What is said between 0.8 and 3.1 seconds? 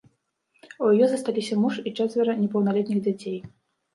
У яе засталіся муж і чацвёра непаўналетніх